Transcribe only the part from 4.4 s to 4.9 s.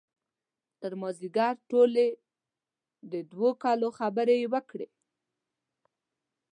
یې وکړې.